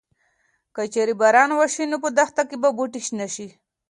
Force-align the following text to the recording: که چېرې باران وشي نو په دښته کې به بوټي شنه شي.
که 0.75 0.81
چېرې 0.93 1.13
باران 1.21 1.49
وشي 1.53 1.83
نو 1.91 1.97
په 2.03 2.09
دښته 2.17 2.43
کې 2.49 2.57
به 2.61 2.69
بوټي 2.77 3.01
شنه 3.07 3.27
شي. 3.35 3.47